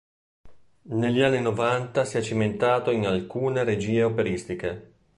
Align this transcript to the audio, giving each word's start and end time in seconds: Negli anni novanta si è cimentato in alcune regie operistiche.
Negli 0.97 1.21
anni 1.21 1.41
novanta 1.41 2.05
si 2.05 2.17
è 2.17 2.23
cimentato 2.23 2.89
in 2.89 3.05
alcune 3.05 3.63
regie 3.63 4.01
operistiche. 4.01 4.93